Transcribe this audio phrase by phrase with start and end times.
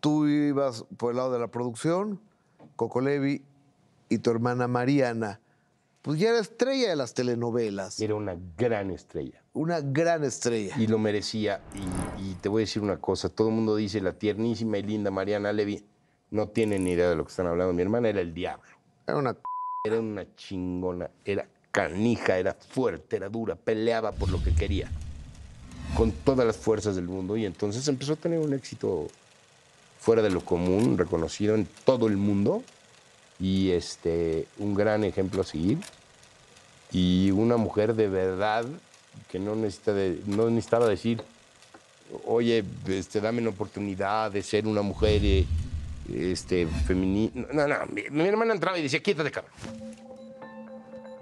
[0.00, 2.20] tú ibas por el lado de la producción,
[2.76, 3.42] Coco Levi
[4.08, 5.40] y tu hermana Mariana.
[6.02, 8.00] Pues ya era estrella de las telenovelas.
[8.00, 9.42] Era una gran estrella.
[9.52, 10.74] Una gran estrella.
[10.78, 11.60] Y lo merecía.
[11.74, 13.28] Y, y te voy a decir una cosa.
[13.28, 15.84] Todo el mundo dice la tiernísima y linda Mariana Levy.
[16.30, 17.72] No tienen ni idea de lo que están hablando.
[17.72, 18.70] Mi hermana era el diablo.
[19.06, 19.36] Era una
[19.84, 21.10] Era una chingona.
[21.24, 23.56] Era canija, era fuerte, era dura.
[23.56, 24.90] Peleaba por lo que quería.
[25.96, 27.36] Con todas las fuerzas del mundo.
[27.36, 29.08] Y entonces empezó a tener un éxito
[29.98, 32.62] fuera de lo común, reconocido en todo el mundo.
[33.40, 35.78] Y este, un gran ejemplo a seguir.
[36.90, 38.64] Y una mujer de verdad
[39.30, 41.22] que no, necesita de- no necesitaba decir,
[42.26, 45.46] oye, este, dame una oportunidad de ser una mujer eh,
[46.08, 47.46] este, femenina.
[47.52, 47.76] No, no,
[48.10, 49.52] mi, hermana entraba y decía, quítate, cabrón.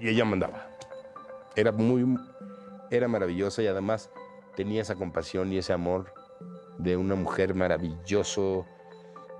[0.00, 0.66] Y ella mandaba.
[1.54, 2.18] Era muy,
[2.90, 4.10] era maravillosa y además
[4.56, 6.12] tenía esa compasión y ese amor
[6.78, 8.66] de una mujer maravilloso.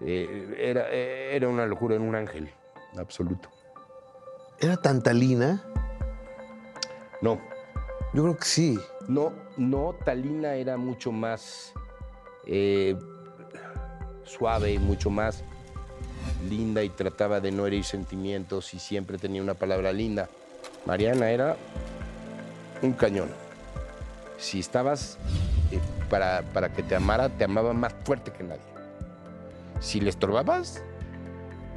[0.01, 2.51] Eh, era, eh, era una locura, era un ángel,
[2.97, 3.49] absoluto.
[4.59, 5.63] ¿Era Tantalina?
[7.21, 7.41] No,
[8.15, 8.79] Yo creo que sí.
[9.09, 11.73] No, no, Talina era mucho más
[12.47, 12.97] eh,
[14.25, 15.45] suave y mucho más
[16.49, 20.29] linda y trataba de no herir sentimientos y siempre tenía una palabra linda.
[20.87, 21.57] Mariana era
[22.83, 23.31] un cañón.
[24.39, 25.19] Si estabas
[26.13, 28.61] para, para que te amara, te amaba más fuerte que nadie.
[29.81, 30.85] Si le estorbabas,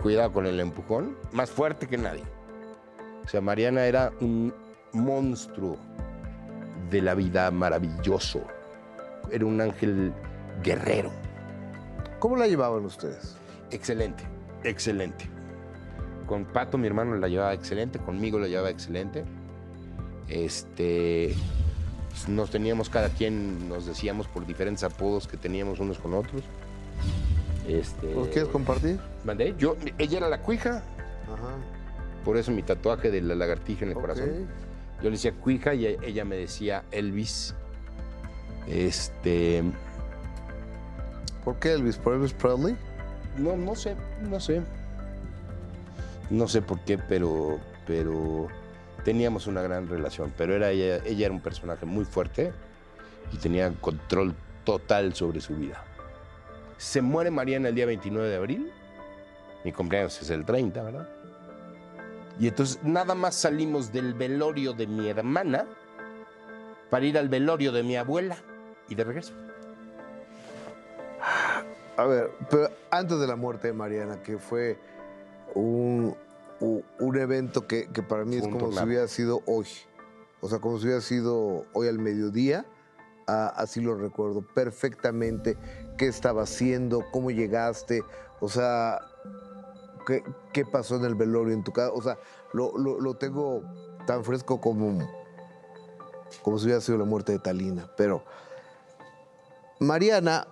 [0.03, 2.23] cuidado con el empujón, más fuerte que nadie.
[3.23, 4.53] O sea, Mariana era un
[4.91, 5.78] monstruo
[6.89, 8.41] de la vida maravilloso.
[9.31, 10.11] Era un ángel
[10.61, 11.11] guerrero.
[12.19, 13.38] ¿Cómo la llevaban ustedes?
[13.72, 14.25] Excelente,
[14.66, 15.30] excelente.
[16.28, 19.23] Con Pato, mi hermano, la llevaba excelente, conmigo la llevaba excelente.
[20.28, 21.33] Este,
[22.27, 26.44] nos teníamos cada quien, nos decíamos por diferentes apodos que teníamos unos con otros.
[27.67, 28.99] Este, ¿Los quieres compartir?
[29.23, 29.55] mandé?
[29.57, 30.83] Yo, ella era la cuija,
[31.25, 31.55] Ajá.
[32.23, 34.29] por eso mi tatuaje de la lagartija en el corazón.
[34.97, 37.53] Yo le decía cuija y ella me decía Elvis.
[38.67, 39.63] Este,
[41.44, 41.97] ¿Por qué Elvis?
[41.97, 42.75] ¿Por Elvis Presley?
[43.38, 43.95] No, no sé,
[44.29, 44.61] no sé.
[46.29, 48.47] No sé por qué, pero, pero
[49.03, 50.33] teníamos una gran relación.
[50.38, 52.51] Pero era ella, ella era un personaje muy fuerte
[53.31, 55.83] y tenía control total sobre su vida.
[56.78, 58.72] Se muere Mariana el día 29 de abril.
[59.63, 61.09] Mi cumpleaños es el 30, ¿verdad?
[62.39, 65.66] Y entonces nada más salimos del velorio de mi hermana
[66.89, 68.38] para ir al velorio de mi abuela
[68.89, 69.34] y de regreso.
[71.97, 74.78] A ver, pero antes de la muerte de Mariana, que fue
[75.53, 76.16] un,
[77.00, 79.68] un evento que, que para mí es como si hubiera sido hoy.
[80.42, 82.66] O sea, como si hubiera sido hoy al mediodía.
[83.28, 85.58] ah, así lo recuerdo perfectamente.
[85.98, 87.03] ¿Qué estaba haciendo?
[87.12, 88.03] ¿Cómo llegaste?
[88.40, 89.00] O sea,
[90.06, 91.92] ¿qué, qué pasó en el velorio en tu casa?
[91.94, 92.18] O sea,
[92.53, 93.64] lo, lo- lo tengo
[94.06, 95.00] tan fresco como,
[96.44, 97.90] como si hubiera sido la muerte de Talina.
[97.97, 98.24] Pero
[99.80, 100.47] Mariana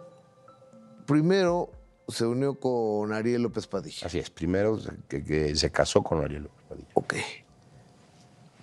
[1.05, 1.69] primero
[2.07, 4.07] se unió con Ariel López Padilla.
[4.07, 6.89] Así es, primero que, que se casó con Ariel López Padilla.
[6.93, 7.15] Ok.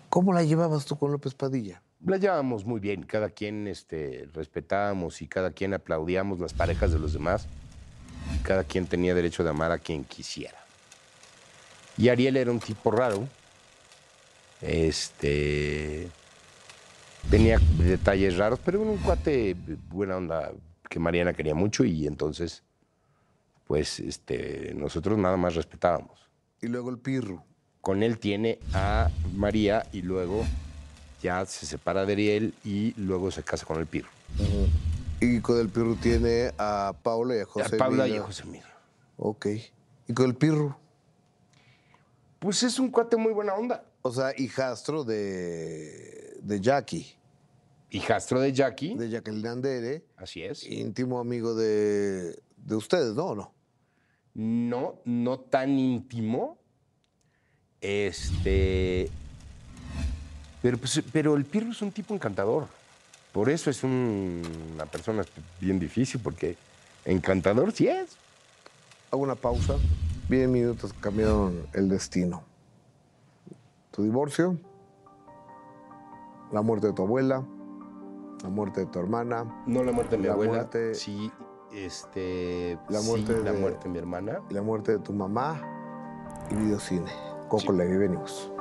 [0.08, 1.82] ¿Cómo la llevabas tú con López Padilla?
[2.04, 6.98] La llevábamos muy bien, cada quien este, respetábamos y cada quien aplaudíamos las parejas de
[6.98, 7.46] los demás.
[8.42, 10.58] Cada quien tenía derecho de amar a quien quisiera.
[11.98, 13.28] Y Ariel era un tipo raro.
[14.62, 16.08] Este.
[17.30, 19.54] Tenía detalles raros, pero era un cuate
[19.90, 20.52] buena onda
[20.88, 22.62] que Mariana quería mucho y entonces,
[23.70, 26.28] pues, este, nosotros nada más respetábamos.
[26.60, 27.40] Y luego el Pirru.
[27.80, 30.44] Con él tiene a María y luego
[31.22, 34.08] ya se separa de Ariel y luego se casa con el Pirro.
[35.20, 38.42] Y con el Pirru tiene a Paula y a José a Paula y a José
[38.42, 38.66] Emilio.
[39.16, 39.46] Ok.
[40.08, 40.74] Y con el Pirru.
[42.40, 43.84] Pues es un cuate muy buena onda.
[44.02, 47.06] O sea, hijastro de, de Jackie,
[47.90, 48.96] Hijastro de Jackie.
[48.96, 50.66] de Jacqueline Andere, Así es.
[50.66, 53.26] íntimo amigo de, de ustedes, ¿no?
[53.26, 53.59] ¿O no?
[54.34, 56.58] No, no tan íntimo.
[57.80, 59.10] Este.
[60.62, 62.66] Pero, pues, pero el Pirro es un tipo encantador.
[63.32, 64.42] Por eso es un-
[64.74, 65.22] una persona
[65.60, 66.56] bien difícil, porque
[67.04, 68.16] encantador sí es.
[69.10, 69.76] Hago una pausa.
[70.28, 72.42] Vienen minutos cambiaron el destino.
[73.90, 74.56] Tu divorcio,
[76.52, 77.44] la muerte de tu abuela,
[78.42, 80.52] la muerte de tu hermana No la muerte de mi La abuela.
[80.52, 81.30] muerte- Sí,
[81.72, 82.78] este.
[82.88, 84.40] La sí, muerte la de- muerte de mi hermana.
[84.50, 85.60] la muerte de tu mamá
[86.50, 87.10] y videocine.
[87.48, 87.72] Coco Sí.
[87.72, 88.52] Levi, venimos.